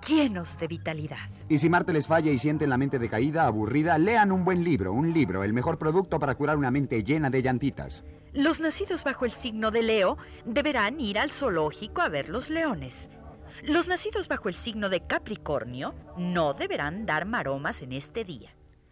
llenos 0.07 0.57
de 0.57 0.67
vitalidad. 0.67 1.29
Y 1.47 1.57
si 1.57 1.69
Marte 1.69 1.93
les 1.93 2.07
falla 2.07 2.31
y 2.31 2.39
sienten 2.39 2.69
la 2.69 2.77
mente 2.77 2.99
decaída, 2.99 3.45
aburrida, 3.45 3.97
lean 3.97 4.31
un 4.31 4.45
buen 4.45 4.63
libro, 4.63 4.93
un 4.93 5.13
libro, 5.13 5.43
el 5.43 5.53
mejor 5.53 5.77
producto 5.77 6.19
para 6.19 6.35
curar 6.35 6.57
una 6.57 6.71
mente 6.71 7.03
llena 7.03 7.29
de 7.29 7.41
llantitas. 7.41 8.03
Los 8.33 8.59
nacidos 8.59 9.03
bajo 9.03 9.25
el 9.25 9.31
signo 9.31 9.71
de 9.71 9.81
Leo 9.81 10.17
deberán 10.45 11.01
ir 11.01 11.17
al 11.17 11.31
zoológico 11.31 12.01
a 12.01 12.09
ver 12.09 12.29
los 12.29 12.49
leones. 12.49 13.09
Los 13.63 13.87
nacidos 13.87 14.27
bajo 14.27 14.49
el 14.49 14.55
signo 14.55 14.89
de 14.89 15.05
Capricornio 15.05 15.93
no 16.17 16.53
deberán 16.53 17.05
dar 17.05 17.25
maromas 17.25 17.81
en 17.81 17.93
este 17.93 18.23
día. 18.23 18.51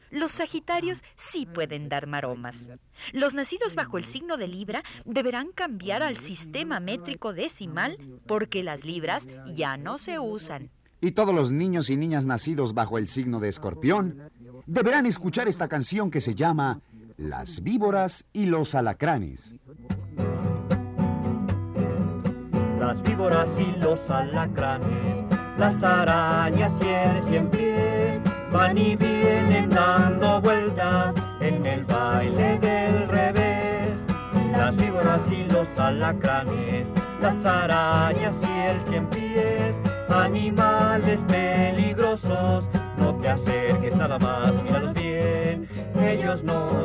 Los 0.10 0.32
Sagitarios 0.32 1.04
sí 1.16 1.46
pueden 1.46 1.90
dar 1.90 2.08
maromas. 2.08 2.72
Los 3.12 3.34
nacidos 3.34 3.76
bajo 3.76 3.98
el 3.98 4.06
signo 4.06 4.38
de 4.38 4.48
Libra 4.48 4.84
deberán 5.06 5.52
cambiar 5.52 6.02
al 6.02 6.18
sistema 6.18 6.80
métrico 6.80 7.34
decimal 7.34 7.98
porque 8.26 8.64
las 8.64 8.86
libras 8.86 9.28
ya 9.54 9.78
no 9.78 9.98
se 9.98 10.20
usan. 10.20 10.70
Y 11.02 11.12
todos 11.12 11.36
los 11.36 11.52
niños 11.52 11.90
y 11.90 11.98
niñas 11.98 12.26
nacidos 12.26 12.74
bajo 12.74 12.98
el 12.98 13.08
signo 13.08 13.40
de 13.40 13.50
Escorpión 13.50 14.32
deberán 14.66 15.06
escuchar 15.06 15.48
esta 15.48 15.68
canción 15.68 16.10
que 16.10 16.22
se 16.22 16.36
llama 16.36 16.82
Las 17.18 17.62
víboras 17.62 18.26
y 18.34 18.46
los 18.46 18.76
alacranes. 18.76 19.54
Las 22.88 23.04
víboras 23.04 23.50
y 23.60 23.78
los 23.82 24.10
alacranes, 24.10 25.26
las 25.58 25.84
arañas 25.84 26.74
y 26.82 26.88
el 26.88 27.22
cien 27.22 27.50
pies 27.50 28.18
van 28.50 28.78
y 28.78 28.96
vienen 28.96 29.70
dando 29.70 30.40
vueltas 30.40 31.14
en 31.42 31.66
el 31.66 31.84
baile 31.84 32.58
del 32.60 33.10
revés. 33.10 34.00
Las 34.54 34.78
víboras 34.78 35.22
y 35.30 35.44
los 35.52 35.68
alacranes, 35.78 36.88
las 37.22 37.46
arañas 37.46 38.42
y 38.42 38.58
el 38.58 38.80
cien 38.88 39.06
pies, 39.08 39.82
animales 40.08 41.22
peligrosos, 41.24 42.70
no 42.98 43.16
te 43.16 43.28
acerques 43.28 43.98
nada 43.98 44.18
más, 44.18 44.64
míralos 44.64 44.94
bien, 44.94 45.68
ellos 46.02 46.42
no 46.42 46.77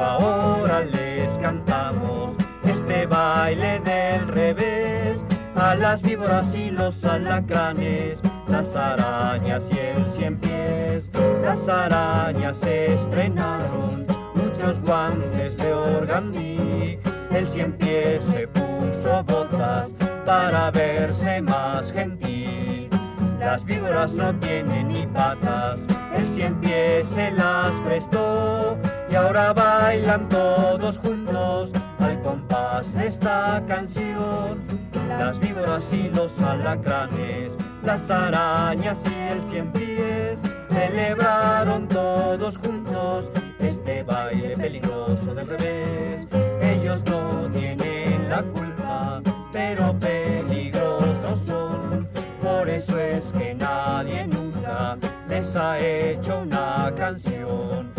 ahora 0.00 0.80
les 0.80 1.36
cantamos 1.38 2.36
este 2.64 3.06
baile 3.06 3.80
del 3.80 4.28
revés, 4.28 5.24
a 5.54 5.74
las 5.74 6.02
víboras 6.02 6.54
y 6.54 6.70
los 6.70 7.04
alacranes, 7.04 8.20
las 8.48 8.74
arañas 8.76 9.66
y 9.70 9.78
el 9.78 10.10
cien 10.10 10.38
pies, 10.38 11.04
las 11.42 11.68
arañas 11.68 12.56
se 12.56 12.94
estrenaron 12.94 14.06
muchos 14.34 14.80
guantes 14.80 15.56
de 15.56 15.72
organdí, 15.72 16.98
el 17.30 17.46
cien 17.46 17.72
pies 17.72 18.24
se 18.24 18.48
puso 18.48 19.22
botas 19.24 19.90
para 20.24 20.70
verse 20.70 21.40
más 21.40 21.92
gentil. 21.92 22.88
Las 23.38 23.64
víboras 23.64 24.12
no 24.12 24.34
tienen 24.36 24.88
ni 24.88 25.06
patas, 25.06 25.80
bailan 29.90 30.28
todos 30.28 30.98
juntos 30.98 31.72
al 31.98 32.22
compás 32.22 32.92
de 32.94 33.08
esta 33.08 33.60
canción. 33.66 34.60
Las 35.08 35.40
víboras 35.40 35.92
y 35.92 36.08
los 36.10 36.40
alacranes, 36.40 37.54
las 37.82 38.08
arañas 38.08 39.02
y 39.04 39.14
el 39.32 39.42
cien 39.50 39.72
pies 39.72 40.38
celebraron 40.68 41.88
todos 41.88 42.56
juntos 42.56 43.32
este 43.58 44.04
baile 44.04 44.56
peligroso 44.56 45.34
del 45.34 45.48
revés. 45.48 46.28
Ellos 46.62 47.02
no 47.06 47.50
tienen 47.50 48.28
la 48.28 48.44
culpa, 48.44 49.20
pero 49.52 49.92
peligrosos 49.98 51.40
son. 51.48 52.08
Por 52.40 52.68
eso 52.68 52.96
es 52.96 53.24
que 53.32 53.54
nadie 53.54 54.24
nunca 54.28 54.96
les 55.28 55.56
ha 55.56 55.80
hecho 55.80 56.38
una 56.38 56.92
canción, 56.96 57.90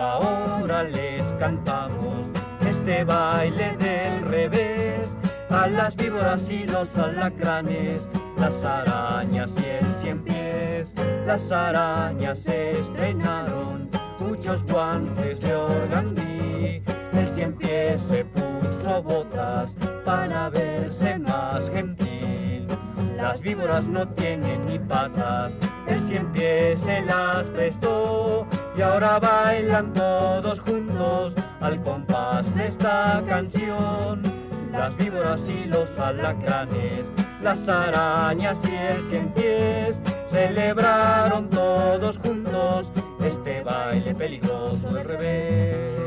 ahora 0.00 0.82
les 0.82 1.24
cantamos 1.34 2.26
este 2.68 3.04
baile 3.04 3.76
del 3.76 4.22
revés. 4.22 5.16
A 5.50 5.66
las 5.68 5.96
víboras 5.96 6.50
y 6.50 6.64
los 6.64 6.96
alacranes, 6.98 8.06
las 8.36 8.64
arañas 8.64 9.52
y 9.58 9.64
el 9.64 9.94
cien 9.94 10.22
pies. 10.22 10.88
Las 11.26 11.50
arañas 11.50 12.46
estrenaron 12.46 13.88
muchos 14.18 14.62
guantes 14.64 15.40
de 15.40 15.54
organdí. 15.54 16.82
El 17.12 17.28
cien 17.34 17.54
pies 17.54 18.00
se 18.02 18.24
puso 18.24 19.02
botas 19.02 19.70
para 20.04 20.50
verse 20.50 21.18
más 21.18 21.70
gentil. 21.70 22.66
Las 23.16 23.40
víboras 23.40 23.86
no 23.86 24.06
tienen 24.08 24.66
ni 24.66 24.78
patas, 24.78 25.52
el 25.88 26.00
cien 26.00 26.26
pies 26.32 26.80
se 26.80 27.00
las 27.02 27.48
prestó 27.48 28.45
y 28.76 28.82
ahora 28.82 29.18
bailan 29.18 29.92
todos 29.92 30.60
juntos 30.60 31.34
al 31.60 31.82
compás 31.82 32.54
de 32.54 32.66
esta 32.66 33.22
canción. 33.26 34.22
Las 34.70 34.96
víboras 34.96 35.48
y 35.48 35.64
los 35.64 35.98
alacranes, 35.98 37.06
las 37.42 37.66
arañas 37.68 38.60
y 38.64 38.74
el 38.74 39.08
cien 39.08 39.28
pies 39.32 40.00
celebraron 40.28 41.48
todos 41.48 42.18
juntos 42.18 42.90
este 43.24 43.62
baile 43.62 44.14
peligroso 44.14 44.88
del 44.92 45.04
revés. 45.04 46.05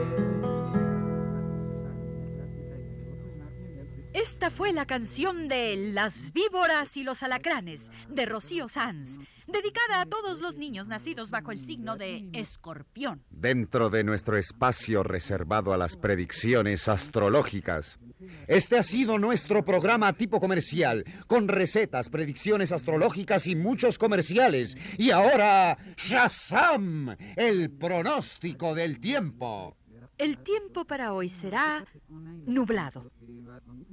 Esta 4.14 4.50
fue 4.50 4.74
la 4.74 4.88
canción 4.88 5.48
de 5.48 5.76
Las 5.94 6.34
víboras 6.34 6.98
y 6.98 7.04
los 7.04 7.22
alacranes 7.22 7.92
de 8.10 8.26
Rocío 8.26 8.68
Sanz, 8.68 9.20
dedicada 9.46 10.02
a 10.02 10.06
todos 10.08 10.40
los 10.40 10.56
niños 10.58 10.88
nacidos 10.88 11.30
bajo 11.30 11.52
el 11.52 11.60
signo 11.60 11.96
de 11.96 12.28
escorpión. 12.34 13.24
Dentro 13.30 13.92
de 13.92 14.04
nuestro 14.04 14.38
espacio 14.38 15.04
reservado 15.04 15.74
a 15.74 15.78
las 15.78 15.96
predicciones 15.96 16.88
astrológicas. 16.90 18.00
Este 18.48 18.80
ha 18.80 18.84
sido 18.84 19.20
nuestro 19.20 19.64
programa 19.64 20.12
tipo 20.14 20.40
comercial, 20.40 21.06
con 21.28 21.48
recetas, 21.48 22.10
predicciones 22.10 22.72
astrológicas 22.72 23.46
y 23.46 23.56
muchos 23.56 24.00
comerciales. 24.00 24.76
Y 24.98 25.12
ahora, 25.12 25.78
Shazam, 25.96 27.16
el 27.36 27.70
pronóstico 27.70 28.74
del 28.74 29.00
tiempo. 29.00 29.78
El 30.18 30.40
tiempo 30.40 30.84
para 30.84 31.14
hoy 31.14 31.30
será 31.30 31.86
nublado. 32.10 33.12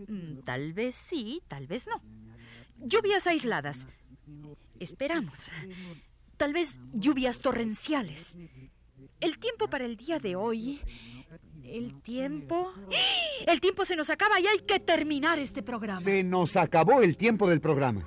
Mm, 0.08 0.40
Tal 0.44 0.72
vez 0.72 0.94
sí, 0.94 1.42
tal 1.48 1.66
vez 1.66 1.86
no. 1.86 2.00
Lluvias 2.78 3.26
aisladas. 3.26 3.88
Esperamos. 4.80 5.50
Tal 6.36 6.52
vez 6.52 6.78
lluvias 6.92 7.38
torrenciales. 7.40 8.38
El 9.20 9.38
tiempo 9.38 9.68
para 9.68 9.84
el 9.84 9.96
día 9.96 10.18
de 10.18 10.36
hoy... 10.36 10.80
El 11.64 12.00
tiempo... 12.00 12.72
El 13.46 13.60
tiempo 13.60 13.84
se 13.84 13.96
nos 13.96 14.08
acaba 14.10 14.38
y 14.38 14.46
hay 14.46 14.60
que 14.60 14.78
terminar 14.78 15.38
este 15.38 15.62
programa. 15.62 16.00
Se 16.00 16.22
nos 16.22 16.56
acabó 16.56 17.02
el 17.02 17.16
tiempo 17.16 17.48
del 17.48 17.60
programa. 17.60 18.06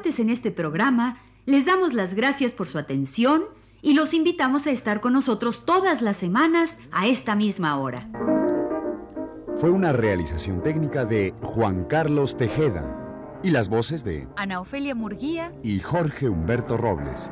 Participantes 0.00 0.20
en 0.20 0.30
este 0.30 0.50
programa 0.50 1.18
les 1.46 1.66
damos 1.66 1.92
las 1.92 2.14
gracias 2.14 2.54
por 2.54 2.68
su 2.68 2.78
atención 2.78 3.44
y 3.82 3.92
los 3.92 4.14
invitamos 4.14 4.66
a 4.66 4.70
estar 4.70 5.00
con 5.00 5.12
nosotros 5.12 5.64
todas 5.66 6.00
las 6.00 6.16
semanas 6.16 6.80
a 6.90 7.06
esta 7.06 7.34
misma 7.34 7.78
hora. 7.78 8.08
Fue 9.58 9.70
una 9.70 9.92
realización 9.92 10.62
técnica 10.62 11.04
de 11.04 11.34
Juan 11.42 11.84
Carlos 11.84 12.36
Tejeda 12.36 12.96
y 13.42 13.50
las 13.50 13.68
voces 13.68 14.02
de 14.02 14.26
Ana 14.36 14.60
Ofelia 14.60 14.94
Murguía 14.94 15.52
y 15.62 15.80
Jorge 15.80 16.28
Humberto 16.28 16.78
Robles. 16.78 17.30